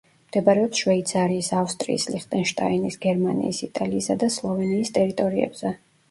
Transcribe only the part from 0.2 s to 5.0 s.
მდებარეობს შვეიცარიის, ავსტრიის, ლიხტენშტაინის, გერმანიის, იტალიისა და სლოვენიის